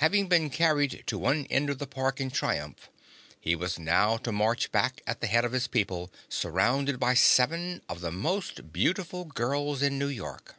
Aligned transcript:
Having 0.00 0.28
been 0.28 0.50
carried 0.50 1.02
to 1.06 1.16
one 1.18 1.46
end 1.46 1.70
of 1.70 1.78
the 1.78 1.86
park 1.86 2.20
in 2.20 2.30
triumph, 2.30 2.90
he 3.40 3.56
was 3.56 3.78
now 3.78 4.18
to 4.18 4.30
march 4.30 4.70
back 4.70 5.00
at 5.06 5.22
the 5.22 5.26
head 5.26 5.46
of 5.46 5.52
his 5.52 5.66
people, 5.66 6.12
surrounded 6.28 7.00
by 7.00 7.14
seven 7.14 7.80
of 7.88 8.02
the 8.02 8.12
most 8.12 8.70
beautiful 8.70 9.24
girls 9.24 9.80
in 9.80 9.98
New 9.98 10.08
York. 10.08 10.56